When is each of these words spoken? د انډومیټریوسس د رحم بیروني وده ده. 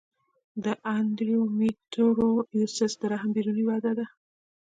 د 0.63 0.65
انډومیټریوسس 0.97 2.91
د 3.01 3.03
رحم 3.11 3.29
بیروني 3.35 3.63
وده 3.69 3.91
ده. 3.97 4.05